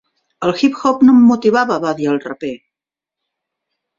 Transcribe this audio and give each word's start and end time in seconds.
"El 0.45 0.53
hip 0.59 0.79
hop 0.89 1.03
no 1.09 1.13
em 1.15 1.19
motivava", 1.31 1.77
va 1.85 1.93
dir 1.99 2.09
el 2.13 2.19
raper. 2.23 2.51